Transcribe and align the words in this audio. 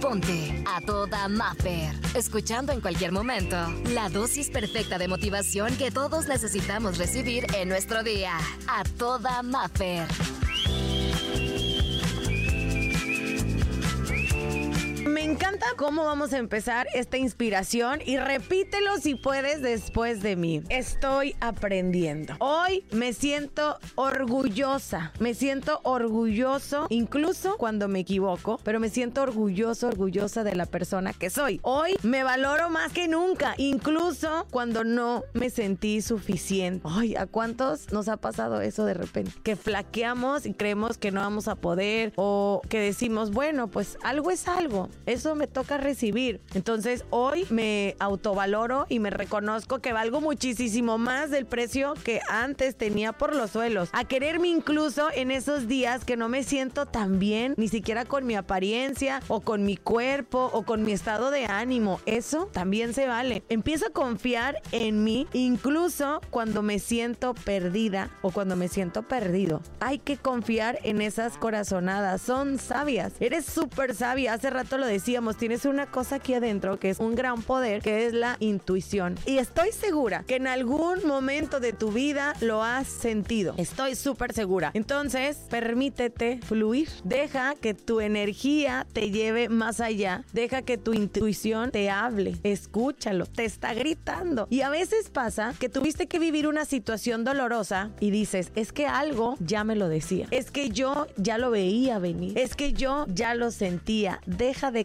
Ponte 0.00 0.62
a 0.66 0.80
toda 0.80 1.28
Maffer. 1.28 1.92
Escuchando 2.14 2.72
en 2.72 2.80
cualquier 2.80 3.12
momento 3.12 3.56
la 3.90 4.08
dosis 4.08 4.50
perfecta 4.50 4.98
de 4.98 5.08
motivación 5.08 5.76
que 5.76 5.90
todos 5.90 6.26
necesitamos 6.26 6.98
recibir 6.98 7.46
en 7.54 7.68
nuestro 7.68 8.02
día. 8.02 8.36
A 8.68 8.84
toda 8.98 9.42
Maffer. 9.42 10.06
Cómo 15.76 16.04
vamos 16.04 16.32
a 16.32 16.38
empezar 16.38 16.86
esta 16.94 17.16
inspiración 17.16 18.00
y 18.04 18.16
repítelo 18.16 18.98
si 18.98 19.14
puedes 19.14 19.62
después 19.62 20.22
de 20.22 20.36
mí. 20.36 20.62
Estoy 20.68 21.34
aprendiendo. 21.40 22.34
Hoy 22.38 22.84
me 22.92 23.12
siento 23.12 23.78
orgullosa. 23.94 25.12
Me 25.18 25.34
siento 25.34 25.80
orgulloso 25.82 26.86
incluso 26.90 27.56
cuando 27.56 27.88
me 27.88 28.00
equivoco, 28.00 28.60
pero 28.62 28.80
me 28.80 28.88
siento 28.88 29.22
orgulloso, 29.22 29.88
orgullosa 29.88 30.44
de 30.44 30.54
la 30.54 30.66
persona 30.66 31.12
que 31.12 31.30
soy. 31.30 31.60
Hoy 31.62 31.96
me 32.02 32.24
valoro 32.24 32.70
más 32.70 32.92
que 32.92 33.08
nunca, 33.08 33.54
incluso 33.56 34.46
cuando 34.50 34.84
no 34.84 35.24
me 35.32 35.50
sentí 35.50 36.02
suficiente. 36.02 36.86
Ay, 36.88 37.14
¿a 37.16 37.26
cuántos 37.26 37.92
nos 37.92 38.08
ha 38.08 38.16
pasado 38.16 38.60
eso 38.60 38.84
de 38.84 38.94
repente? 38.94 39.32
Que 39.42 39.56
flaqueamos 39.56 40.46
y 40.46 40.54
creemos 40.54 40.98
que 40.98 41.10
no 41.10 41.20
vamos 41.20 41.48
a 41.48 41.56
poder 41.56 42.12
o 42.16 42.62
que 42.68 42.78
decimos, 42.80 43.30
bueno, 43.30 43.68
pues 43.68 43.98
algo 44.02 44.30
es 44.30 44.48
algo 44.48 44.88
eso 45.06 45.34
me 45.34 45.41
toca 45.46 45.78
recibir. 45.78 46.40
Entonces 46.54 47.04
hoy 47.10 47.46
me 47.50 47.96
autovaloro 47.98 48.86
y 48.88 48.98
me 48.98 49.10
reconozco 49.10 49.80
que 49.80 49.92
valgo 49.92 50.20
muchísimo 50.20 50.98
más 50.98 51.30
del 51.30 51.46
precio 51.46 51.94
que 52.04 52.20
antes 52.28 52.76
tenía 52.76 53.12
por 53.12 53.34
los 53.34 53.50
suelos. 53.50 53.88
A 53.92 54.04
quererme 54.04 54.48
incluso 54.48 55.08
en 55.14 55.30
esos 55.30 55.68
días 55.68 56.04
que 56.04 56.16
no 56.16 56.28
me 56.28 56.42
siento 56.42 56.86
tan 56.86 57.18
bien, 57.18 57.54
ni 57.56 57.68
siquiera 57.68 58.04
con 58.04 58.26
mi 58.26 58.34
apariencia 58.34 59.20
o 59.28 59.40
con 59.40 59.64
mi 59.64 59.76
cuerpo 59.76 60.50
o 60.52 60.62
con 60.64 60.82
mi 60.82 60.92
estado 60.92 61.30
de 61.30 61.46
ánimo. 61.46 62.00
Eso 62.06 62.48
también 62.52 62.94
se 62.94 63.06
vale. 63.06 63.42
Empiezo 63.48 63.86
a 63.86 63.90
confiar 63.90 64.60
en 64.72 65.04
mí 65.04 65.26
incluso 65.32 66.20
cuando 66.30 66.62
me 66.62 66.78
siento 66.78 67.34
perdida 67.34 68.10
o 68.22 68.30
cuando 68.30 68.56
me 68.56 68.68
siento 68.68 69.02
perdido. 69.02 69.60
Hay 69.80 69.98
que 69.98 70.16
confiar 70.16 70.78
en 70.82 71.00
esas 71.00 71.36
corazonadas. 71.36 72.22
Son 72.22 72.58
sabias. 72.58 73.12
Eres 73.20 73.44
súper 73.44 73.94
sabia. 73.94 74.34
Hace 74.34 74.50
rato 74.50 74.78
lo 74.78 74.86
decíamos, 74.86 75.31
tienes 75.36 75.64
una 75.64 75.86
cosa 75.86 76.16
aquí 76.16 76.34
adentro 76.34 76.78
que 76.78 76.90
es 76.90 76.98
un 76.98 77.14
gran 77.14 77.42
poder, 77.42 77.82
que 77.82 78.06
es 78.06 78.12
la 78.12 78.36
intuición. 78.40 79.16
Y 79.26 79.38
estoy 79.38 79.72
segura 79.72 80.24
que 80.26 80.36
en 80.36 80.46
algún 80.46 81.06
momento 81.06 81.60
de 81.60 81.72
tu 81.72 81.92
vida 81.92 82.34
lo 82.40 82.62
has 82.62 82.88
sentido. 82.88 83.54
Estoy 83.56 83.94
súper 83.94 84.32
segura. 84.32 84.70
Entonces, 84.74 85.38
permítete 85.50 86.40
fluir. 86.42 86.88
Deja 87.04 87.54
que 87.54 87.74
tu 87.74 88.00
energía 88.00 88.86
te 88.92 89.10
lleve 89.10 89.48
más 89.48 89.80
allá. 89.80 90.24
Deja 90.32 90.62
que 90.62 90.78
tu 90.78 90.92
intuición 90.92 91.70
te 91.70 91.90
hable. 91.90 92.36
Escúchalo. 92.42 93.26
Te 93.26 93.44
está 93.44 93.74
gritando. 93.74 94.46
Y 94.50 94.62
a 94.62 94.70
veces 94.70 95.10
pasa 95.10 95.54
que 95.58 95.68
tuviste 95.68 96.06
que 96.06 96.18
vivir 96.18 96.46
una 96.46 96.64
situación 96.64 97.24
dolorosa 97.24 97.90
y 98.00 98.10
dices, 98.10 98.52
es 98.54 98.72
que 98.72 98.86
algo 98.86 99.36
ya 99.40 99.64
me 99.64 99.76
lo 99.76 99.88
decía. 99.88 100.26
Es 100.30 100.50
que 100.50 100.70
yo 100.70 101.06
ya 101.16 101.38
lo 101.38 101.50
veía 101.50 101.98
venir. 101.98 102.38
Es 102.38 102.54
que 102.56 102.72
yo 102.72 103.06
ya 103.08 103.34
lo 103.34 103.50
sentía. 103.50 104.20
Deja 104.26 104.70
de 104.70 104.80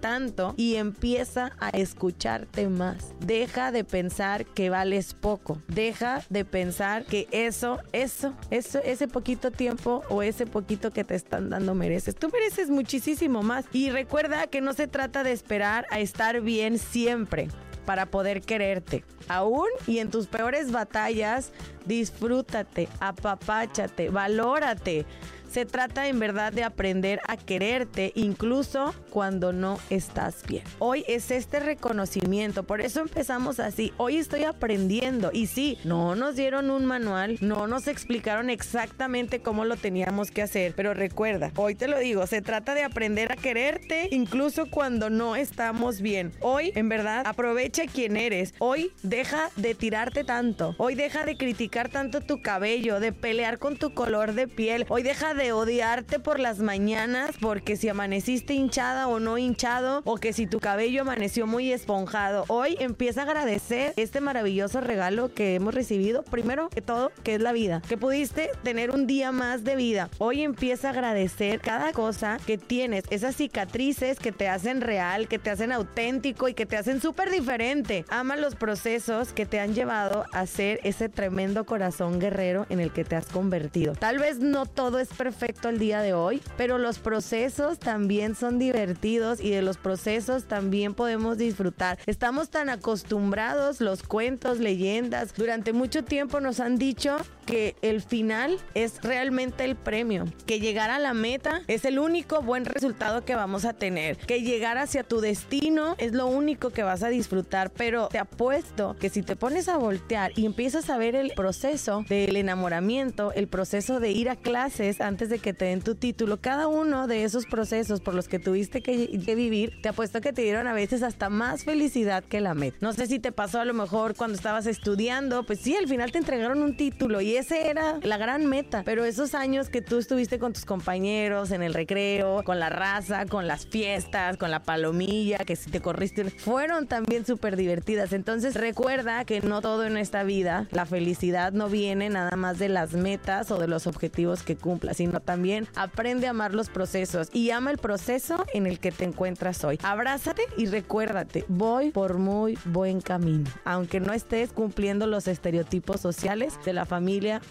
tanto 0.00 0.54
y 0.56 0.76
empieza 0.76 1.52
a 1.58 1.70
escucharte 1.70 2.68
más. 2.68 3.14
Deja 3.20 3.72
de 3.72 3.84
pensar 3.84 4.44
que 4.44 4.70
vales 4.70 5.14
poco. 5.14 5.60
Deja 5.68 6.22
de 6.28 6.44
pensar 6.44 7.04
que 7.04 7.28
eso, 7.30 7.80
eso, 7.92 8.34
eso, 8.50 8.80
ese 8.84 9.08
poquito 9.08 9.50
tiempo 9.50 10.02
o 10.08 10.22
ese 10.22 10.46
poquito 10.46 10.90
que 10.90 11.04
te 11.04 11.14
están 11.14 11.50
dando 11.50 11.74
mereces. 11.74 12.14
Tú 12.14 12.28
mereces 12.32 12.70
muchísimo 12.70 13.42
más. 13.42 13.64
Y 13.72 13.90
recuerda 13.90 14.46
que 14.46 14.60
no 14.60 14.72
se 14.72 14.86
trata 14.86 15.22
de 15.22 15.32
esperar 15.32 15.86
a 15.90 16.00
estar 16.00 16.40
bien 16.40 16.78
siempre 16.78 17.48
para 17.86 18.06
poder 18.06 18.42
quererte. 18.42 19.04
Aún 19.28 19.68
y 19.86 19.98
en 19.98 20.10
tus 20.10 20.26
peores 20.26 20.72
batallas, 20.72 21.52
disfrútate, 21.86 22.88
apapáchate, 23.00 24.10
valórate. 24.10 25.06
Se 25.50 25.64
trata 25.64 26.08
en 26.08 26.18
verdad 26.18 26.52
de 26.52 26.64
aprender 26.64 27.20
a 27.28 27.36
quererte 27.36 28.12
incluso 28.14 28.94
cuando 29.10 29.52
no 29.52 29.78
estás 29.90 30.42
bien. 30.46 30.64
Hoy 30.80 31.04
es 31.08 31.30
este 31.30 31.60
reconocimiento, 31.60 32.64
por 32.64 32.80
eso 32.80 33.00
empezamos 33.00 33.60
así. 33.60 33.92
Hoy 33.96 34.16
estoy 34.16 34.44
aprendiendo 34.44 35.30
y 35.32 35.46
sí, 35.46 35.78
no 35.84 36.14
nos 36.14 36.36
dieron 36.36 36.70
un 36.70 36.84
manual, 36.84 37.38
no 37.40 37.66
nos 37.66 37.86
explicaron 37.86 38.50
exactamente 38.50 39.40
cómo 39.40 39.64
lo 39.64 39.76
teníamos 39.76 40.30
que 40.30 40.42
hacer, 40.42 40.74
pero 40.74 40.94
recuerda, 40.94 41.52
hoy 41.56 41.74
te 41.74 41.88
lo 41.88 41.98
digo, 41.98 42.26
se 42.26 42.42
trata 42.42 42.74
de 42.74 42.82
aprender 42.82 43.32
a 43.32 43.36
quererte 43.36 44.08
incluso 44.10 44.66
cuando 44.68 45.10
no 45.10 45.36
estamos 45.36 46.00
bien. 46.00 46.32
Hoy, 46.40 46.72
en 46.74 46.88
verdad, 46.88 47.22
aprovecha 47.26 47.84
quién 47.86 48.16
eres. 48.16 48.52
Hoy 48.58 48.92
deja 49.02 49.50
de 49.56 49.74
tirarte 49.74 50.24
tanto. 50.24 50.74
Hoy 50.78 50.96
deja 50.96 51.24
de 51.24 51.36
criticar 51.36 51.75
tanto 51.84 52.22
tu 52.22 52.40
cabello, 52.40 53.00
de 53.00 53.12
pelear 53.12 53.58
con 53.58 53.76
tu 53.76 53.92
color 53.92 54.32
de 54.32 54.48
piel. 54.48 54.86
Hoy 54.88 55.02
deja 55.02 55.34
de 55.34 55.52
odiarte 55.52 56.18
por 56.18 56.40
las 56.40 56.58
mañanas 56.58 57.32
porque 57.38 57.76
si 57.76 57.88
amaneciste 57.88 58.54
hinchada 58.54 59.08
o 59.08 59.20
no 59.20 59.36
hinchado 59.36 60.00
o 60.04 60.16
que 60.16 60.32
si 60.32 60.46
tu 60.46 60.58
cabello 60.58 61.02
amaneció 61.02 61.46
muy 61.46 61.72
esponjado. 61.72 62.44
Hoy 62.48 62.76
empieza 62.80 63.20
a 63.20 63.24
agradecer 63.24 63.92
este 63.96 64.20
maravilloso 64.20 64.80
regalo 64.80 65.34
que 65.34 65.54
hemos 65.54 65.74
recibido. 65.74 66.22
Primero 66.22 66.70
que 66.70 66.80
todo, 66.80 67.12
que 67.22 67.34
es 67.34 67.42
la 67.42 67.52
vida. 67.52 67.82
Que 67.86 67.98
pudiste 67.98 68.50
tener 68.62 68.90
un 68.90 69.06
día 69.06 69.30
más 69.30 69.62
de 69.62 69.76
vida. 69.76 70.08
Hoy 70.16 70.42
empieza 70.42 70.88
a 70.88 70.92
agradecer 70.92 71.60
cada 71.60 71.92
cosa 71.92 72.38
que 72.46 72.56
tienes. 72.56 73.04
Esas 73.10 73.36
cicatrices 73.36 74.18
que 74.18 74.32
te 74.32 74.48
hacen 74.48 74.80
real, 74.80 75.28
que 75.28 75.38
te 75.38 75.50
hacen 75.50 75.72
auténtico 75.72 76.48
y 76.48 76.54
que 76.54 76.64
te 76.64 76.78
hacen 76.78 77.02
súper 77.02 77.30
diferente. 77.30 78.06
Ama 78.08 78.36
los 78.36 78.54
procesos 78.54 79.34
que 79.34 79.44
te 79.44 79.60
han 79.60 79.74
llevado 79.74 80.24
a 80.32 80.46
ser 80.46 80.80
ese 80.82 81.10
tremendo 81.10 81.65
corazón 81.66 82.18
guerrero 82.18 82.64
en 82.70 82.80
el 82.80 82.90
que 82.90 83.04
te 83.04 83.16
has 83.16 83.26
convertido. 83.26 83.92
Tal 83.92 84.18
vez 84.18 84.38
no 84.38 84.64
todo 84.64 84.98
es 84.98 85.08
perfecto 85.08 85.68
el 85.68 85.78
día 85.78 86.00
de 86.00 86.14
hoy, 86.14 86.40
pero 86.56 86.78
los 86.78 86.98
procesos 86.98 87.78
también 87.78 88.34
son 88.34 88.58
divertidos 88.58 89.40
y 89.40 89.50
de 89.50 89.60
los 89.60 89.76
procesos 89.76 90.44
también 90.44 90.94
podemos 90.94 91.36
disfrutar. 91.36 91.98
Estamos 92.06 92.48
tan 92.48 92.70
acostumbrados, 92.70 93.80
los 93.80 94.02
cuentos, 94.02 94.58
leyendas, 94.58 95.34
durante 95.34 95.72
mucho 95.72 96.04
tiempo 96.04 96.40
nos 96.40 96.60
han 96.60 96.78
dicho 96.78 97.18
que 97.46 97.76
el 97.80 98.02
final 98.02 98.58
es 98.74 99.00
realmente 99.02 99.64
el 99.64 99.76
premio, 99.76 100.26
que 100.46 100.60
llegar 100.60 100.90
a 100.90 100.98
la 100.98 101.14
meta 101.14 101.62
es 101.68 101.84
el 101.84 101.98
único 101.98 102.42
buen 102.42 102.64
resultado 102.64 103.24
que 103.24 103.34
vamos 103.34 103.64
a 103.64 103.72
tener, 103.72 104.16
que 104.18 104.42
llegar 104.42 104.76
hacia 104.78 105.04
tu 105.04 105.20
destino 105.20 105.94
es 105.98 106.12
lo 106.12 106.26
único 106.26 106.70
que 106.70 106.82
vas 106.82 107.02
a 107.02 107.08
disfrutar, 107.08 107.70
pero 107.70 108.08
te 108.08 108.18
apuesto 108.18 108.96
que 108.98 109.08
si 109.08 109.22
te 109.22 109.36
pones 109.36 109.68
a 109.68 109.76
voltear 109.76 110.32
y 110.36 110.44
empiezas 110.46 110.90
a 110.90 110.98
ver 110.98 111.14
el 111.14 111.32
proceso 111.32 112.04
del 112.08 112.36
enamoramiento, 112.36 113.32
el 113.32 113.46
proceso 113.48 114.00
de 114.00 114.10
ir 114.10 114.28
a 114.28 114.36
clases 114.36 115.00
antes 115.00 115.28
de 115.28 115.38
que 115.38 115.52
te 115.52 115.66
den 115.66 115.80
tu 115.80 115.94
título, 115.94 116.40
cada 116.40 116.66
uno 116.66 117.06
de 117.06 117.24
esos 117.24 117.46
procesos 117.46 118.00
por 118.00 118.14
los 118.14 118.28
que 118.28 118.38
tuviste 118.38 118.82
que, 118.82 119.06
vivir, 119.36 119.80
te 119.82 119.88
apuesto 119.88 120.20
que 120.20 120.32
te 120.32 120.42
dieron 120.42 120.66
a 120.66 120.72
veces 120.72 121.02
hasta 121.02 121.28
más 121.28 121.64
felicidad 121.64 122.24
que 122.24 122.40
la 122.40 122.54
meta. 122.54 122.78
No 122.80 122.92
sé 122.92 123.06
si 123.06 123.18
te 123.18 123.32
pasó 123.32 123.60
a 123.60 123.64
lo 123.64 123.74
mejor 123.74 124.16
cuando 124.16 124.36
estabas 124.36 124.66
estudiando, 124.66 125.44
pues 125.44 125.60
sí, 125.60 125.76
al 125.76 125.86
final 125.86 126.10
te 126.10 126.18
entregaron 126.18 126.62
un 126.62 126.76
título 126.76 127.20
y 127.20 127.35
ese 127.36 127.68
era 127.68 127.98
la 128.02 128.16
gran 128.18 128.46
meta, 128.46 128.82
pero 128.84 129.04
esos 129.04 129.34
años 129.34 129.68
que 129.68 129.82
tú 129.82 129.98
estuviste 129.98 130.38
con 130.38 130.52
tus 130.52 130.64
compañeros 130.64 131.50
en 131.50 131.62
el 131.62 131.74
recreo, 131.74 132.42
con 132.44 132.58
la 132.58 132.68
raza, 132.68 133.26
con 133.26 133.46
las 133.46 133.66
fiestas, 133.66 134.36
con 134.36 134.50
la 134.50 134.62
palomilla, 134.62 135.38
que 135.38 135.56
si 135.56 135.70
te 135.70 135.80
corriste, 135.80 136.24
fueron 136.30 136.86
también 136.86 137.26
súper 137.26 137.56
divertidas. 137.56 138.12
Entonces 138.12 138.54
recuerda 138.54 139.24
que 139.24 139.40
no 139.40 139.60
todo 139.60 139.84
en 139.84 139.96
esta 139.96 140.22
vida, 140.22 140.68
la 140.70 140.86
felicidad 140.86 141.52
no 141.52 141.68
viene 141.68 142.08
nada 142.08 142.36
más 142.36 142.58
de 142.58 142.68
las 142.68 142.94
metas 142.94 143.50
o 143.50 143.58
de 143.58 143.68
los 143.68 143.86
objetivos 143.86 144.42
que 144.42 144.56
cumplas, 144.56 144.98
sino 144.98 145.20
también 145.20 145.68
aprende 145.74 146.26
a 146.26 146.30
amar 146.30 146.54
los 146.54 146.68
procesos 146.68 147.28
y 147.32 147.50
ama 147.50 147.70
el 147.70 147.78
proceso 147.78 148.44
en 148.52 148.66
el 148.66 148.78
que 148.78 148.92
te 148.92 149.04
encuentras 149.04 149.62
hoy. 149.64 149.78
Abrázate 149.82 150.42
y 150.56 150.66
recuérdate, 150.66 151.44
voy 151.48 151.90
por 151.90 152.18
muy 152.18 152.58
buen 152.64 153.00
camino, 153.00 153.50
aunque 153.64 154.00
no 154.00 154.12
estés 154.12 154.52
cumpliendo 154.52 155.06
los 155.06 155.28
estereotipos 155.28 156.00
sociales 156.00 156.54
de 156.64 156.72
la 156.72 156.84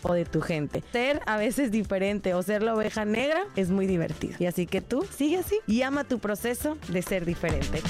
o 0.01 0.13
de 0.13 0.25
tu 0.25 0.41
gente. 0.41 0.83
Ser 0.91 1.21
a 1.25 1.37
veces 1.37 1.71
diferente 1.71 2.33
o 2.33 2.43
ser 2.43 2.63
la 2.63 2.73
oveja 2.73 3.05
negra 3.05 3.43
es 3.55 3.69
muy 3.69 3.87
divertido. 3.87 4.35
Y 4.39 4.45
así 4.45 4.65
que 4.65 4.81
tú 4.81 5.07
sigue 5.15 5.37
así 5.37 5.59
y 5.67 5.81
ama 5.81 6.03
tu 6.03 6.19
proceso 6.19 6.77
de 6.87 7.01
ser 7.01 7.25
diferente. 7.25 7.81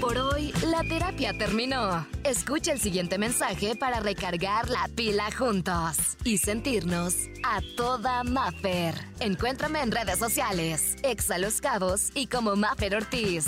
Por 0.00 0.18
hoy, 0.18 0.52
la 0.66 0.82
terapia 0.82 1.32
terminó. 1.36 2.06
Escucha 2.22 2.72
el 2.72 2.80
siguiente 2.80 3.18
mensaje 3.18 3.74
para 3.76 4.00
recargar 4.00 4.68
la 4.68 4.88
pila 4.94 5.30
juntos 5.36 6.16
y 6.22 6.38
sentirnos 6.38 7.14
a 7.42 7.60
toda 7.76 8.22
Maffer. 8.22 8.94
Encuéntrame 9.20 9.80
en 9.80 9.90
redes 9.90 10.18
sociales, 10.18 10.96
Exa 11.02 11.38
Los 11.38 11.60
Cabos 11.60 12.10
y 12.14 12.26
como 12.26 12.56
Maffer 12.56 12.94
Ortiz. 12.94 13.46